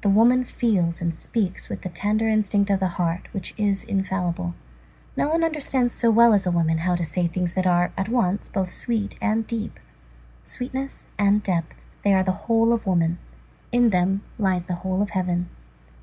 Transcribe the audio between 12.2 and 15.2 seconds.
the whole of woman; in them lies the whole of